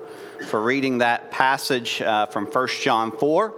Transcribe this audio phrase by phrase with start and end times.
[0.48, 3.54] for reading that passage uh, from 1 John 4.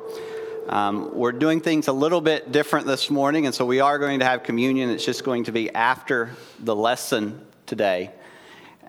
[0.69, 4.21] Um, we're doing things a little bit different this morning, and so we are going
[4.21, 4.91] to have communion.
[4.91, 8.13] It's just going to be after the lesson today.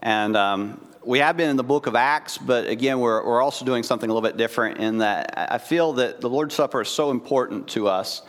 [0.01, 3.65] And um, we have been in the book of Acts, but again, we're, we're also
[3.65, 6.89] doing something a little bit different in that I feel that the Lord's Supper is
[6.89, 8.21] so important to us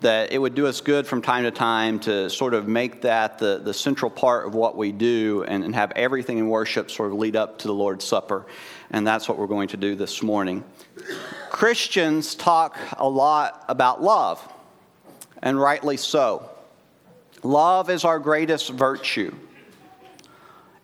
[0.00, 3.38] that it would do us good from time to time to sort of make that
[3.38, 7.10] the, the central part of what we do and, and have everything in worship sort
[7.10, 8.46] of lead up to the Lord's Supper.
[8.90, 10.62] And that's what we're going to do this morning.
[11.56, 14.46] Christians talk a lot about love,
[15.42, 16.50] and rightly so.
[17.42, 19.34] Love is our greatest virtue.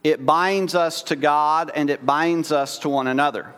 [0.03, 3.53] It binds us to God and it binds us to one another.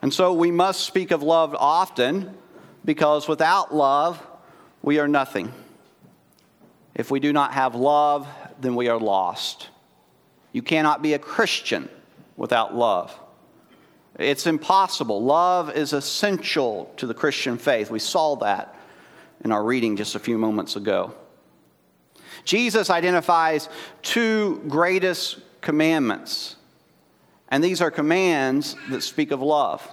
[0.00, 2.34] And so we must speak of love often
[2.82, 4.26] because without love,
[4.80, 5.52] we are nothing.
[6.94, 8.26] If we do not have love,
[8.58, 9.68] then we are lost.
[10.52, 11.90] You cannot be a Christian
[12.38, 13.14] without love.
[14.20, 15.24] It's impossible.
[15.24, 17.90] Love is essential to the Christian faith.
[17.90, 18.74] We saw that
[19.42, 21.14] in our reading just a few moments ago.
[22.44, 23.70] Jesus identifies
[24.02, 26.56] two greatest commandments,
[27.48, 29.86] and these are commands that speak of love.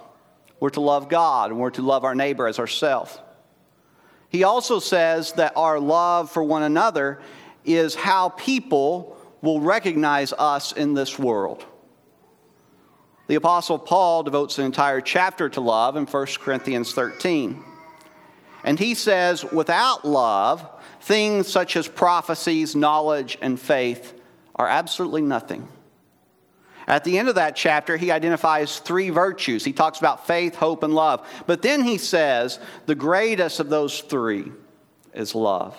[0.60, 3.18] We're to love God, and we're to love our neighbor as ourselves.
[4.28, 7.20] He also says that our love for one another
[7.64, 11.64] is how people will recognize us in this world.
[13.28, 17.62] The Apostle Paul devotes an entire chapter to love in 1 Corinthians 13.
[18.64, 20.66] And he says, without love,
[21.02, 24.18] things such as prophecies, knowledge, and faith
[24.56, 25.68] are absolutely nothing.
[26.86, 29.62] At the end of that chapter, he identifies three virtues.
[29.62, 31.26] He talks about faith, hope, and love.
[31.46, 34.50] But then he says the greatest of those three
[35.12, 35.76] is love.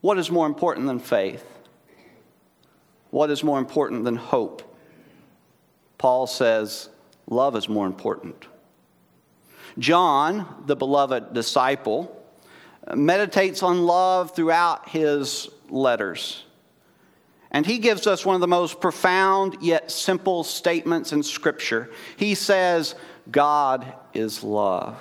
[0.00, 1.44] What is more important than faith?
[3.10, 4.67] What is more important than hope?
[5.98, 6.88] Paul says
[7.28, 8.46] love is more important.
[9.78, 12.14] John, the beloved disciple,
[12.94, 16.44] meditates on love throughout his letters.
[17.50, 21.90] And he gives us one of the most profound yet simple statements in Scripture.
[22.16, 22.94] He says,
[23.30, 24.98] God is love.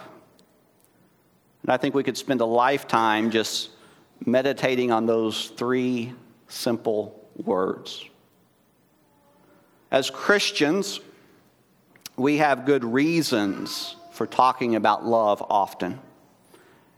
[1.64, 3.72] And I think we could spend a lifetime just
[4.26, 6.14] meditating on those three
[6.48, 8.04] simple words.
[9.90, 11.00] As Christians,
[12.18, 16.00] we have good reasons for talking about love often.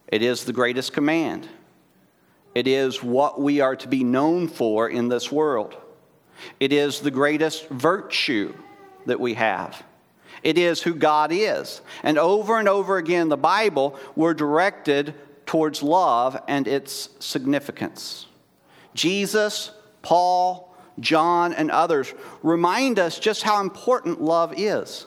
[0.08, 1.48] It is the greatest command.
[2.56, 5.78] It is what we are to be known for in this world.
[6.60, 8.56] It is the greatest virtue
[9.06, 9.84] that we have.
[10.42, 11.82] It is who God is.
[12.02, 15.14] And over and over again, the Bible, we're directed
[15.46, 18.26] towards love and its significance.
[18.96, 19.72] Jesus,
[20.02, 20.69] Paul,
[21.00, 25.06] John, and others remind us just how important love is.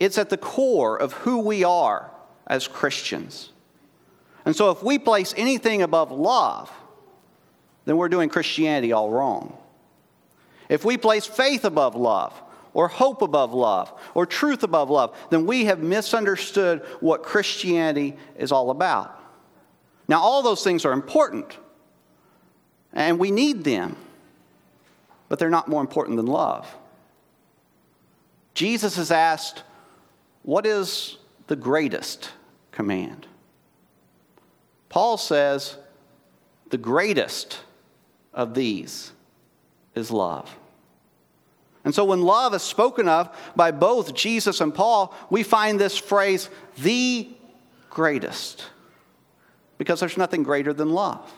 [0.00, 2.10] It's at the core of who we are
[2.46, 3.50] as Christians.
[4.44, 6.70] And so, if we place anything above love,
[7.84, 9.56] then we're doing Christianity all wrong.
[10.68, 12.40] If we place faith above love,
[12.72, 18.50] or hope above love, or truth above love, then we have misunderstood what Christianity is
[18.50, 19.18] all about.
[20.08, 21.56] Now, all those things are important,
[22.92, 23.96] and we need them
[25.28, 26.72] but they're not more important than love.
[28.54, 29.62] Jesus is asked,
[30.42, 32.30] What is the greatest
[32.72, 33.26] command?
[34.88, 35.76] Paul says,
[36.70, 37.60] The greatest
[38.32, 39.12] of these
[39.94, 40.56] is love.
[41.84, 45.98] And so when love is spoken of by both Jesus and Paul, we find this
[45.98, 46.48] phrase,
[46.78, 47.28] the
[47.90, 48.64] greatest,
[49.76, 51.30] because there's nothing greater than love.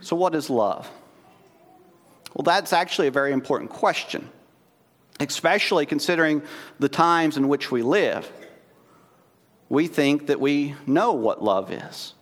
[0.00, 0.90] So, what is love?
[2.34, 4.28] Well, that's actually a very important question,
[5.18, 6.42] especially considering
[6.78, 8.30] the times in which we live.
[9.68, 12.14] We think that we know what love is.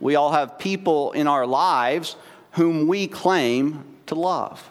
[0.00, 2.16] We all have people in our lives
[2.52, 4.70] whom we claim to love.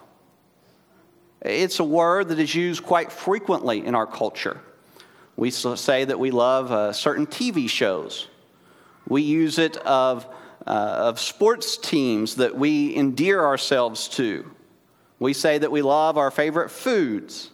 [1.41, 4.61] It's a word that is used quite frequently in our culture.
[5.35, 8.27] We say that we love uh, certain TV shows.
[9.07, 10.25] We use it of
[10.65, 14.49] uh, of sports teams that we endear ourselves to.
[15.19, 17.49] We say that we love our favorite foods.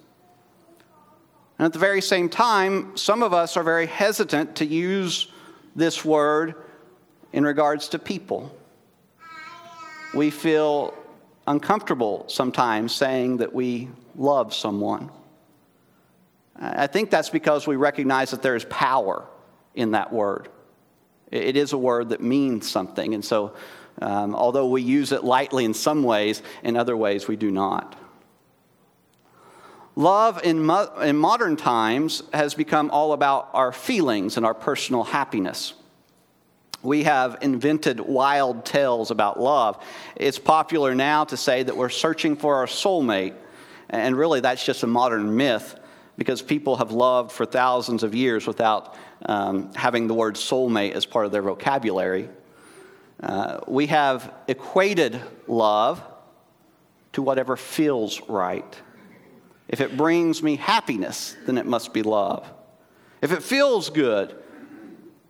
[1.58, 5.28] And at the very same time, some of us are very hesitant to use
[5.76, 6.56] this word
[7.34, 8.56] in regards to people.
[10.14, 10.94] We feel
[11.46, 15.12] uncomfortable sometimes saying that we love someone.
[16.60, 19.26] I think that's because we recognize that there is power
[19.76, 20.50] in that word.
[21.32, 23.14] It is a word that means something.
[23.14, 23.54] And so,
[24.02, 27.96] um, although we use it lightly in some ways, in other ways we do not.
[29.96, 35.04] Love in, mo- in modern times has become all about our feelings and our personal
[35.04, 35.74] happiness.
[36.82, 39.84] We have invented wild tales about love.
[40.16, 43.34] It's popular now to say that we're searching for our soulmate,
[43.90, 45.78] and really that's just a modern myth
[46.18, 51.06] because people have loved for thousands of years without um, having the word soulmate as
[51.06, 52.30] part of their vocabulary.
[53.22, 56.02] Uh, we have equated love
[57.14, 58.82] to whatever feels right.
[59.68, 62.50] If it brings me happiness, then it must be love.
[63.22, 64.36] If it feels good,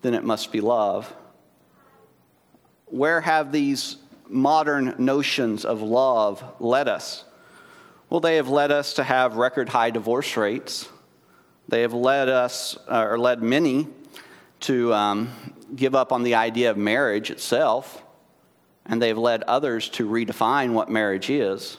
[0.01, 1.13] then it must be love.
[2.85, 3.97] Where have these
[4.27, 7.25] modern notions of love led us?
[8.09, 10.87] Well, they have led us to have record high divorce rates.
[11.69, 13.87] They have led us, uh, or led many,
[14.61, 15.29] to um,
[15.75, 18.01] give up on the idea of marriage itself.
[18.87, 21.77] And they've led others to redefine what marriage is.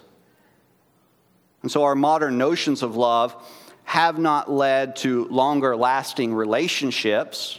[1.62, 3.34] And so our modern notions of love
[3.82, 7.58] have not led to longer lasting relationships.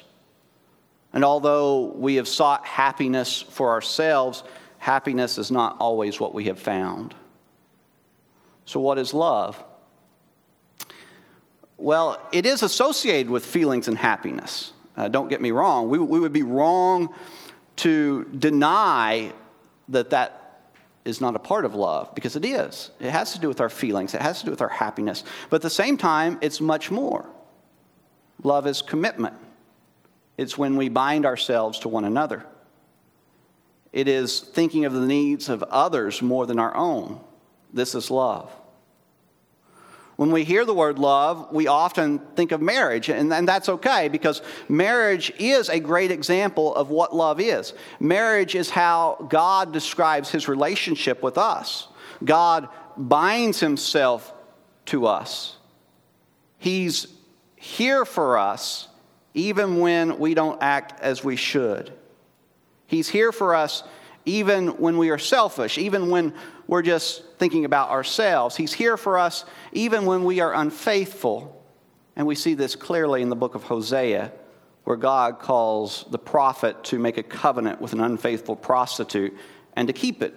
[1.11, 4.43] And although we have sought happiness for ourselves,
[4.77, 7.13] happiness is not always what we have found.
[8.63, 9.61] So, what is love?
[11.81, 14.71] Well, it is associated with feelings and happiness.
[14.95, 15.89] Uh, don't get me wrong.
[15.89, 17.11] We, we would be wrong
[17.77, 19.33] to deny
[19.89, 20.61] that that
[21.05, 22.91] is not a part of love because it is.
[22.99, 25.23] It has to do with our feelings, it has to do with our happiness.
[25.49, 27.27] But at the same time, it's much more.
[28.43, 29.33] Love is commitment,
[30.37, 32.45] it's when we bind ourselves to one another.
[33.91, 37.19] It is thinking of the needs of others more than our own.
[37.73, 38.53] This is love.
[40.21, 44.07] When we hear the word love, we often think of marriage, and, and that's okay
[44.07, 47.73] because marriage is a great example of what love is.
[47.99, 51.87] Marriage is how God describes his relationship with us.
[52.23, 54.31] God binds himself
[54.85, 55.57] to us,
[56.59, 57.07] He's
[57.55, 58.89] here for us
[59.33, 61.91] even when we don't act as we should.
[62.85, 63.83] He's here for us
[64.25, 66.33] even when we are selfish, even when
[66.67, 68.55] we're just thinking about ourselves.
[68.55, 71.57] He's here for us even when we are unfaithful.
[72.15, 74.31] And we see this clearly in the book of Hosea,
[74.83, 79.35] where God calls the prophet to make a covenant with an unfaithful prostitute
[79.75, 80.35] and to keep it.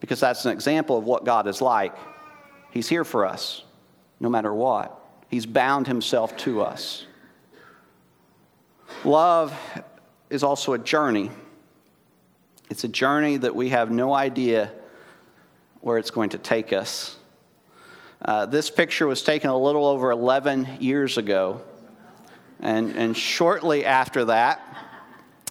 [0.00, 1.94] Because that's an example of what God is like.
[2.70, 3.62] He's here for us,
[4.20, 5.00] no matter what.
[5.28, 7.06] He's bound himself to us.
[9.04, 9.54] Love
[10.30, 11.30] is also a journey.
[12.74, 14.72] It's a journey that we have no idea
[15.80, 17.16] where it's going to take us.
[18.20, 21.62] Uh, this picture was taken a little over 11 years ago.
[22.58, 24.60] And, and shortly after that,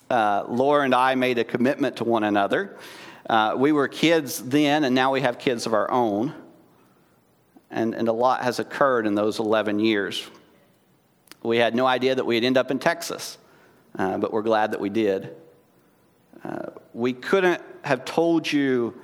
[0.10, 2.78] uh, Laura and I made a commitment to one another.
[3.30, 6.34] Uh, we were kids then, and now we have kids of our own.
[7.72, 10.30] And, and a lot has occurred in those 11 years.
[11.42, 13.38] We had no idea that we'd end up in Texas,
[13.98, 15.38] uh, but we're glad that we did.
[16.94, 19.00] We couldn't have told you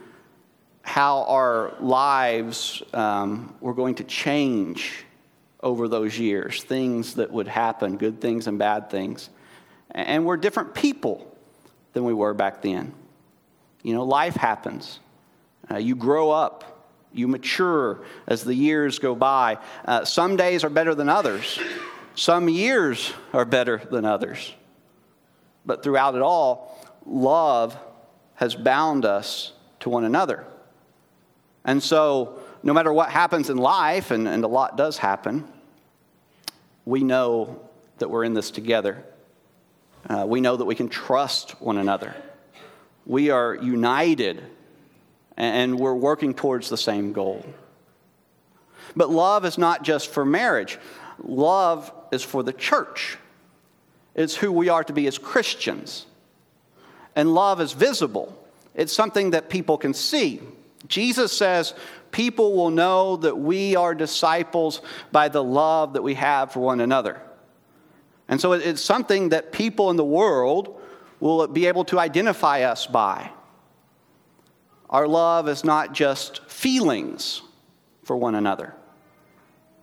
[0.82, 5.06] how our lives um, were going to change
[5.62, 9.30] over those years, things that would happen, good things and bad things.
[9.92, 11.36] And we're different people
[11.94, 12.94] than we were back then.
[13.84, 15.00] You know, life happens.
[15.70, 19.58] Uh, you grow up, you mature as the years go by.
[19.86, 21.60] Uh, some days are better than others,
[22.16, 24.54] some years are better than others.
[25.66, 27.78] But throughout it all, love
[28.40, 30.46] has bound us to one another.
[31.66, 35.44] And so, no matter what happens in life, and, and a lot does happen,
[36.86, 37.60] we know
[37.98, 39.04] that we're in this together.
[40.10, 42.16] Uh, we know that we can trust one another.
[43.06, 44.42] We are united,
[45.36, 47.46] and we're working towards the same goal.
[48.96, 50.80] But love is not just for marriage,
[51.22, 53.18] love is for the church.
[54.16, 56.06] It's who we are to be as Christians.
[57.16, 58.36] And love is visible,
[58.76, 60.42] it's something that people can see.
[60.88, 61.74] Jesus says,
[62.12, 66.80] People will know that we are disciples by the love that we have for one
[66.80, 67.22] another.
[68.28, 70.80] And so it's something that people in the world
[71.20, 73.32] will be able to identify us by.
[74.90, 77.42] Our love is not just feelings
[78.04, 78.74] for one another,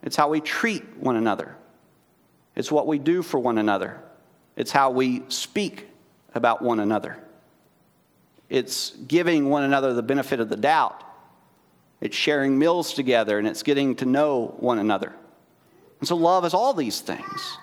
[0.03, 1.57] it's how we treat one another,
[2.57, 4.01] it's what we do for one another,
[4.57, 5.86] it's how we speak
[6.37, 7.19] about one another.
[8.49, 11.03] It's giving one another the benefit of the doubt.
[12.01, 15.13] It's sharing meals together and it's getting to know one another.
[15.99, 17.59] And so love is all these things.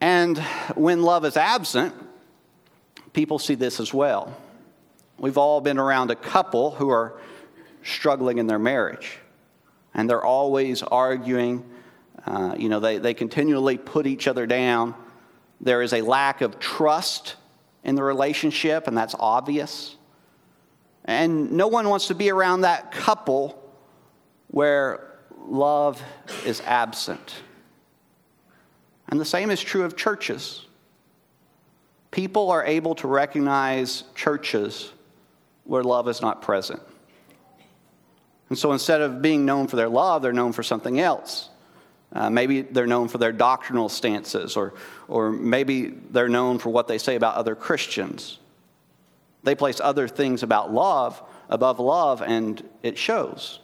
[0.00, 0.38] And
[0.74, 1.94] when love is absent,
[3.12, 4.36] people see this as well.
[5.18, 7.20] We've all been around a couple who are
[7.82, 9.18] struggling in their marriage,
[9.92, 11.68] and they're always arguing.
[12.24, 14.94] Uh, you know, they, they continually put each other down.
[15.60, 17.36] There is a lack of trust
[17.84, 19.96] in the relationship, and that's obvious.
[21.04, 23.56] And no one wants to be around that couple
[24.48, 26.02] where love
[26.46, 27.34] is absent.
[29.08, 30.66] And the same is true of churches.
[32.10, 34.92] People are able to recognize churches
[35.64, 36.80] where love is not present.
[38.48, 41.49] And so instead of being known for their love, they're known for something else.
[42.12, 44.74] Uh, maybe they're known for their doctrinal stances, or,
[45.08, 48.38] or maybe they're known for what they say about other Christians.
[49.42, 53.58] They place other things about love above love, and it shows.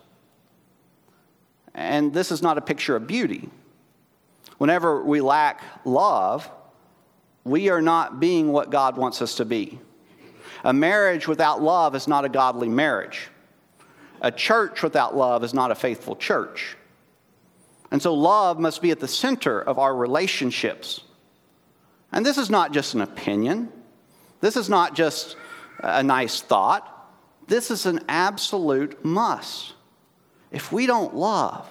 [1.75, 3.49] And this is not a picture of beauty.
[4.59, 6.51] Whenever we lack love,
[7.45, 9.79] we are not being what God wants us to be.
[10.65, 13.29] A marriage without love is not a godly marriage.
[14.21, 16.77] A church without love is not a faithful church.
[17.91, 21.03] And so, love must be at the center of our relationships.
[22.13, 23.73] And this is not just an opinion,
[24.41, 25.37] this is not just
[25.81, 26.93] a nice thought.
[27.47, 29.75] This is an absolute must.
[30.51, 31.69] If we don't love,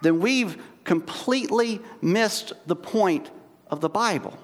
[0.00, 3.30] then we've completely missed the point
[3.70, 4.38] of the Bible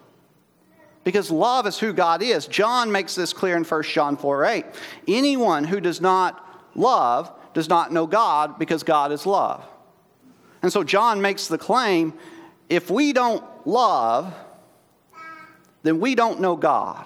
[1.05, 2.47] because love is who God is.
[2.47, 4.67] John makes this clear in 1 John 4 8.
[5.07, 9.65] Anyone who does not love does not know God because God is love.
[10.65, 12.15] And so John makes the claim
[12.71, 14.35] if we don't love,
[15.83, 17.05] then we don't know God.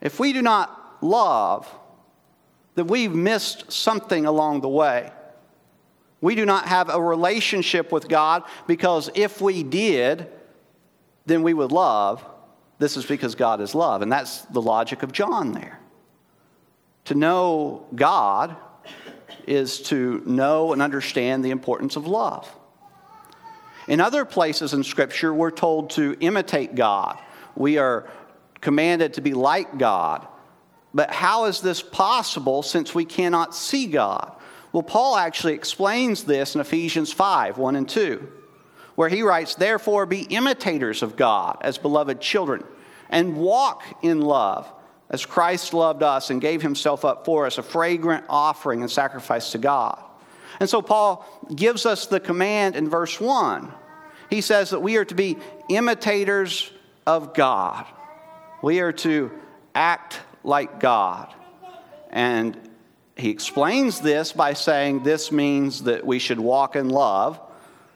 [0.00, 1.68] If we do not love,
[2.76, 5.10] then we've missed something along the way.
[6.20, 10.28] We do not have a relationship with God because if we did,
[11.26, 12.24] then we would love.
[12.78, 14.02] This is because God is love.
[14.02, 15.80] And that's the logic of John there.
[17.06, 18.54] To know God
[19.46, 22.48] is to know and understand the importance of love.
[23.88, 27.18] In other places in Scripture, we're told to imitate God.
[27.56, 28.08] We are
[28.60, 30.26] commanded to be like God.
[30.92, 34.34] But how is this possible since we cannot see God?
[34.72, 38.32] Well, Paul actually explains this in Ephesians 5 1 and 2
[39.00, 42.62] where he writes, Therefore, be imitators of God as beloved children,
[43.08, 44.70] and walk in love
[45.10, 49.52] as Christ loved us and gave himself up for us, a fragrant offering and sacrifice
[49.52, 50.00] to God.
[50.60, 53.72] And so Paul gives us the command in verse 1.
[54.28, 55.36] He says that we are to be
[55.68, 56.70] imitators
[57.06, 57.86] of God.
[58.62, 59.32] We are to
[59.74, 61.34] act like God.
[62.10, 62.56] And
[63.16, 67.40] he explains this by saying this means that we should walk in love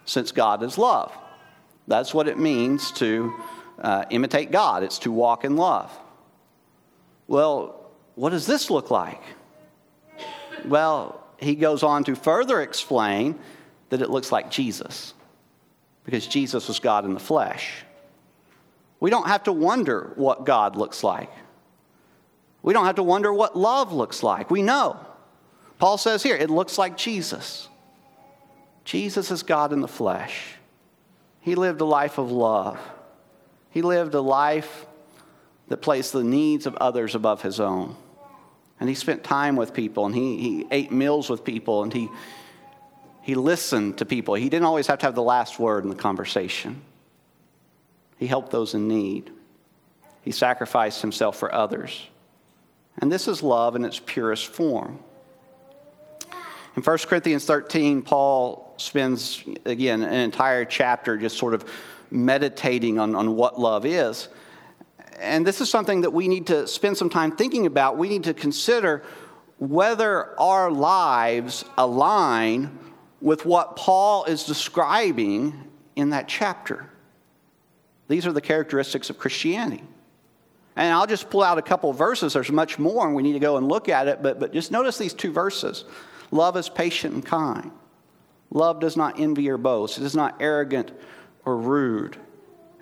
[0.05, 1.13] since God is love.
[1.87, 3.35] That's what it means to
[3.79, 5.91] uh, imitate God, it's to walk in love.
[7.27, 9.23] Well, what does this look like?
[10.65, 13.39] Well, he goes on to further explain
[13.91, 15.15] that it looks like Jesus,
[16.05, 17.85] because Jesus was God in the flesh.
[19.01, 21.31] We don't have to wonder what God looks like.
[22.63, 24.51] We don't have to wonder what love looks like.
[24.51, 24.99] We know.
[25.79, 27.69] Paul says here, it looks like Jesus.
[28.85, 30.55] Jesus is God in the flesh.
[31.41, 32.79] He lived a life of love.
[33.71, 34.87] He lived a life
[35.69, 37.97] that placed the needs of others above his own.
[38.81, 42.09] And he spent time with people and he, he ate meals with people and he,
[43.23, 44.35] he listened to people.
[44.35, 46.83] He didn't always have to have the last word in the conversation.
[48.19, 49.31] He helped those in need.
[50.23, 52.07] He sacrificed himself for others.
[52.99, 54.99] And this is love in its purest form.
[56.77, 61.65] In 1 Corinthians 13, Paul spends, again, an entire chapter just sort of
[62.11, 64.29] meditating on, on what love is.
[65.25, 67.97] And this is something that we need to spend some time thinking about.
[67.97, 69.03] We need to consider
[69.59, 72.79] whether our lives align
[73.21, 76.89] with what Paul is describing in that chapter.
[78.09, 79.83] These are the characteristics of Christianity.
[80.77, 82.35] And I'll just pull out a couple verses.
[82.35, 84.73] There's much more, and we need to go and look at it, but, but just
[84.73, 85.85] notice these two verses.
[86.31, 87.71] Love is patient and kind.
[88.51, 89.99] Love does not envy or boast.
[89.99, 90.93] It is not arrogant
[91.45, 92.19] or rude.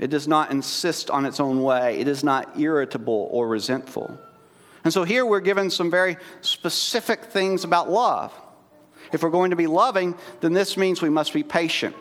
[0.02, 2.00] It does not insist on its own way.
[2.00, 4.18] It is not irritable or resentful.
[4.82, 8.34] And so here we're given some very specific things about love.
[9.12, 11.94] If we're going to be loving, then this means we must be patient.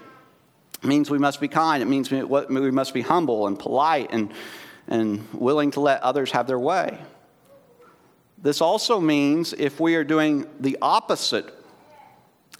[0.81, 1.83] It means we must be kind.
[1.83, 4.33] It means we, must be humble and polite and,
[4.87, 6.97] and willing to let others have their way.
[8.39, 11.53] This also means if we are doing the opposite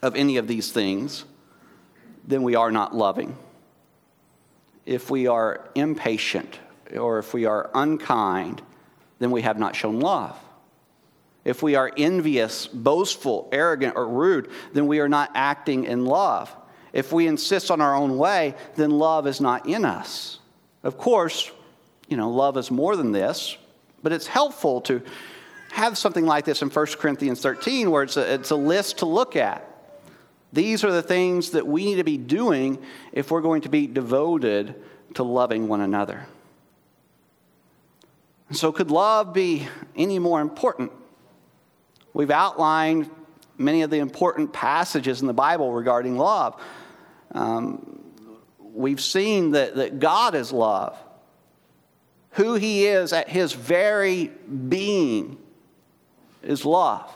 [0.03, 1.25] of any of these things,
[2.27, 3.35] then we are not loving.
[4.85, 6.59] If we are impatient
[6.97, 8.61] or if we are unkind,
[9.19, 10.37] then we have not shown love.
[11.43, 16.55] If we are envious, boastful, arrogant, or rude, then we are not acting in love.
[16.93, 20.39] If we insist on our own way, then love is not in us.
[20.83, 21.51] Of course,
[22.07, 23.57] you know, love is more than this,
[24.03, 25.01] but it's helpful to
[25.71, 29.05] have something like this in 1 Corinthians 13 where it's a, it's a list to
[29.05, 29.67] look at.
[30.53, 32.81] These are the things that we need to be doing
[33.11, 34.75] if we're going to be devoted
[35.13, 36.25] to loving one another.
[38.51, 40.91] So, could love be any more important?
[42.13, 43.09] We've outlined
[43.57, 46.61] many of the important passages in the Bible regarding love.
[47.31, 48.01] Um,
[48.59, 50.97] we've seen that, that God is love.
[52.31, 55.37] Who He is at His very being
[56.43, 57.09] is love.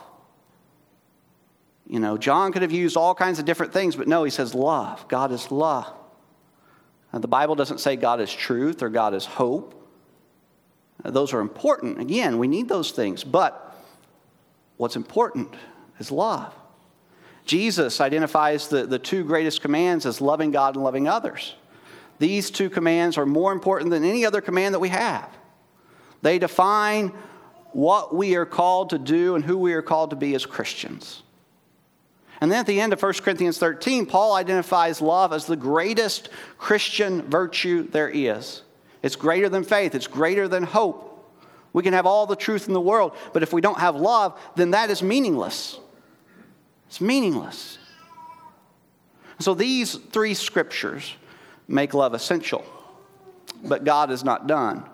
[1.88, 4.54] You know, John could have used all kinds of different things, but no, he says
[4.54, 5.06] love.
[5.08, 5.92] God is love.
[7.12, 9.72] Now, the Bible doesn't say God is truth or God is hope.
[11.04, 12.00] Those are important.
[12.00, 13.22] Again, we need those things.
[13.22, 13.74] But
[14.76, 15.54] what's important
[15.98, 16.52] is love.
[17.44, 21.54] Jesus identifies the, the two greatest commands as loving God and loving others.
[22.18, 25.28] These two commands are more important than any other command that we have.
[26.22, 27.12] They define
[27.72, 31.22] what we are called to do and who we are called to be as Christians.
[32.40, 36.28] And then at the end of 1 Corinthians 13, Paul identifies love as the greatest
[36.58, 38.62] Christian virtue there is.
[39.02, 41.04] It's greater than faith, it's greater than hope.
[41.72, 44.38] We can have all the truth in the world, but if we don't have love,
[44.54, 45.78] then that is meaningless.
[46.88, 47.78] It's meaningless.
[49.38, 51.14] So these three scriptures
[51.68, 52.64] make love essential,
[53.64, 54.88] but God is not done.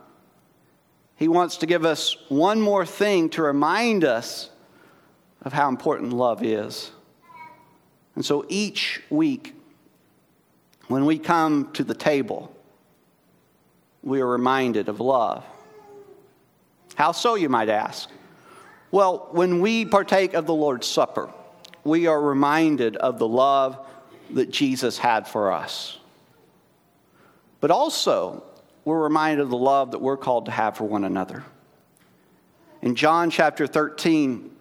[1.16, 4.50] He wants to give us one more thing to remind us
[5.42, 6.90] of how important love is.
[8.14, 9.54] And so each week,
[10.88, 12.54] when we come to the table,
[14.02, 15.44] we are reminded of love.
[16.94, 18.10] How so, you might ask?
[18.90, 21.32] Well, when we partake of the Lord's Supper,
[21.84, 23.78] we are reminded of the love
[24.30, 25.98] that Jesus had for us.
[27.60, 28.44] But also,
[28.84, 31.44] we're reminded of the love that we're called to have for one another.
[32.82, 34.51] In John chapter 13,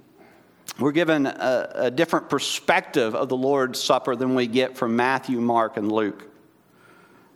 [0.80, 5.40] we're given a, a, different perspective of the Lord's Supper than we get from Matthew,
[5.40, 6.28] Mark, and Luke.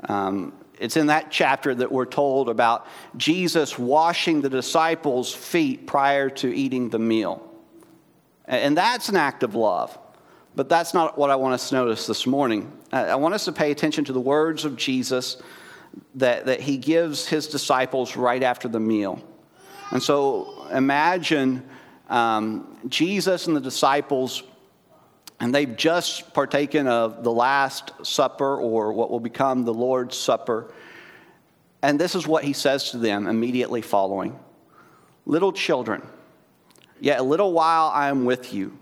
[0.07, 6.29] Um, it's in that chapter that we're told about Jesus washing the disciples' feet prior
[6.31, 7.49] to eating the meal.
[8.45, 9.97] And that's an act of love.
[10.55, 12.71] But that's not what I want us to notice this morning.
[12.91, 15.41] I want us to pay attention to the words of Jesus
[16.15, 19.21] that, that he gives his disciples right after the meal.
[19.91, 21.67] And so imagine
[22.07, 24.43] um, Jesus and the disciples,
[25.39, 30.71] and they've just partaken of the Last Supper or what will become the Lord's Supper.
[31.81, 34.39] And this is what he says to them immediately following
[35.25, 36.03] Little children,
[36.99, 38.77] yet a little while I am with you.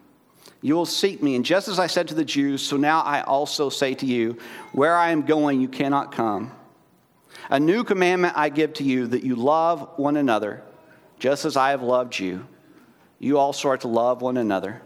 [0.61, 1.35] You will seek me.
[1.35, 4.37] And just as I said to the Jews, so now I also say to you,
[4.71, 6.51] where I am going, you cannot come.
[7.49, 10.63] A new commandment I give to you that you love one another,
[11.19, 12.47] just as I have loved you
[13.23, 14.81] you also are to love one another.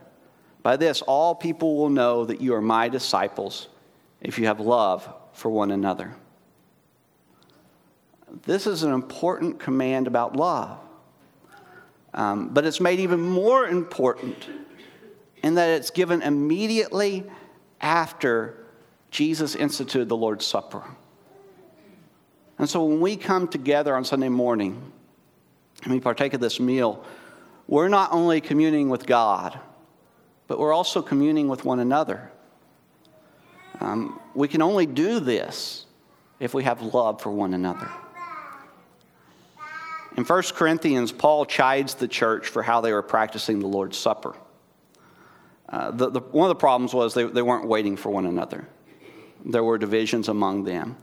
[0.61, 3.67] By this, all people will know that you are my disciples
[4.21, 6.13] if you have love for one another.
[8.43, 10.77] This is an important command about love.
[12.13, 14.47] Um, but it's made even more important
[15.43, 17.23] in that it's given immediately
[17.81, 18.65] after
[19.09, 20.83] Jesus instituted the Lord's Supper.
[22.59, 24.91] And so when we come together on Sunday morning
[25.83, 27.03] and we partake of this meal,
[27.67, 29.59] we're not only communing with God,
[30.47, 32.31] but we're also communing with one another.
[33.79, 35.85] Um, we can only do this
[36.39, 37.89] if we have love for one another.
[40.15, 44.35] In 1 Corinthians, Paul chides the church for how they were practicing the Lord's Supper.
[45.69, 48.67] Uh, the, the, one of the problems was they, they weren't waiting for one another,
[49.45, 50.97] there were divisions among them.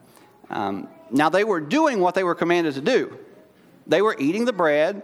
[0.51, 3.17] Um, now, they were doing what they were commanded to do.
[3.87, 5.03] They were eating the bread,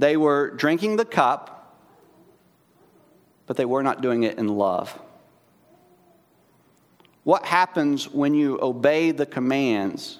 [0.00, 1.76] they were drinking the cup,
[3.46, 4.98] but they were not doing it in love.
[7.22, 10.18] What happens when you obey the commands,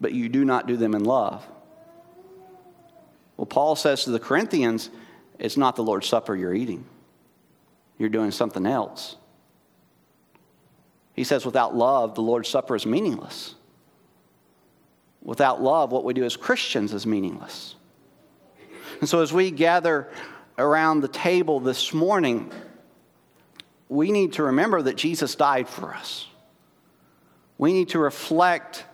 [0.00, 1.46] but you do not do them in love?
[3.36, 4.88] Well, Paul says to the Corinthians,
[5.38, 6.84] it's not the Lord's Supper you're eating,
[7.98, 9.16] you're doing something else.
[11.12, 13.54] He says, without love, the Lord's Supper is meaningless.
[15.22, 17.75] Without love, what we do as Christians is meaningless.
[19.00, 20.08] And so, as we gather
[20.58, 22.50] around the table this morning,
[23.88, 26.26] we need to remember that Jesus died for us.
[27.58, 28.84] We need to reflect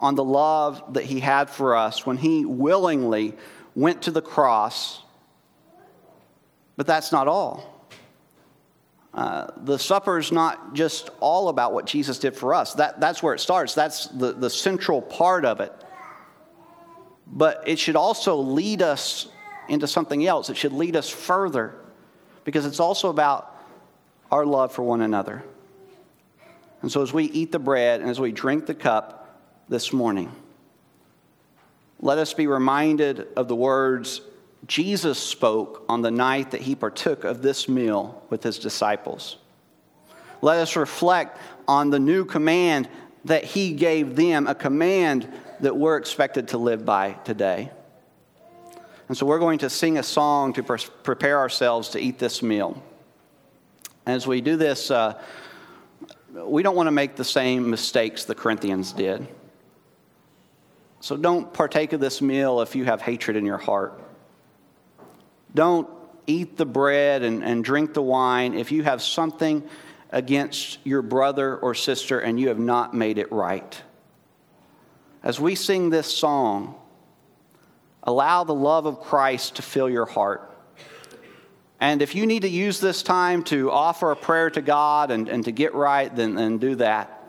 [0.00, 3.34] on the love that he had for us when he willingly
[3.74, 5.02] went to the cross.
[6.76, 7.72] But that's not all.
[9.14, 12.74] Uh, the supper is not just all about what Jesus did for us.
[12.74, 13.74] That, that's where it starts.
[13.74, 15.72] That's the, the central part of it.
[17.26, 19.28] But it should also lead us
[19.68, 20.50] into something else.
[20.50, 21.74] It should lead us further
[22.44, 23.52] because it's also about
[24.30, 25.42] our love for one another.
[26.82, 30.30] And so, as we eat the bread and as we drink the cup this morning,
[32.00, 34.20] let us be reminded of the words
[34.66, 39.38] Jesus spoke on the night that he partook of this meal with his disciples.
[40.42, 42.88] Let us reflect on the new command
[43.24, 47.70] that he gave them, a command that we're expected to live by today.
[49.08, 52.42] And so we're going to sing a song to pre- prepare ourselves to eat this
[52.42, 52.82] meal.
[54.04, 55.20] As we do this, uh,
[56.34, 59.26] we don't want to make the same mistakes the Corinthians did.
[61.00, 64.00] So don't partake of this meal if you have hatred in your heart.
[65.54, 65.88] Don't
[66.26, 69.62] eat the bread and, and drink the wine if you have something
[70.10, 73.80] against your brother or sister and you have not made it right.
[75.26, 76.76] As we sing this song,
[78.04, 80.56] allow the love of Christ to fill your heart.
[81.80, 85.28] And if you need to use this time to offer a prayer to God and,
[85.28, 87.24] and to get right, then, then do that.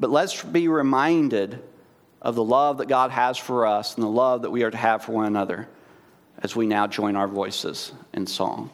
[0.00, 1.62] But let's be reminded
[2.22, 4.78] of the love that God has for us and the love that we are to
[4.78, 5.68] have for one another
[6.38, 8.70] as we now join our voices in song.